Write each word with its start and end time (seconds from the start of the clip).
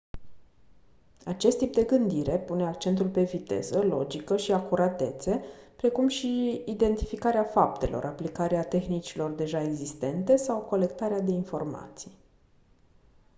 acest 1.25 1.57
tip 1.57 1.73
de 1.73 1.83
gândire 1.83 2.39
pune 2.39 2.65
accentul 2.67 3.09
pe 3.09 3.23
viteză 3.23 3.81
logică 3.81 4.37
și 4.37 4.51
acuratețe 4.51 5.43
precum 5.75 6.07
și 6.07 6.61
identificarea 6.65 7.43
faptelor 7.43 8.05
aplicarea 8.05 8.63
tehnicilor 8.63 9.31
deja 9.31 9.61
existente 9.61 10.35
colectarea 10.69 11.19
de 11.21 11.31
informații 11.31 12.17